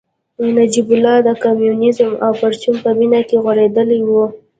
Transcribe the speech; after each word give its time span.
نجیب 0.57 0.87
الله 0.93 1.15
د 1.27 1.29
کمونیزم 1.43 2.11
او 2.25 2.31
پرچم 2.39 2.75
په 2.83 2.89
مینه 2.99 3.21
کې 3.27 3.37
غولېدلی 3.43 3.99
و 4.05 4.09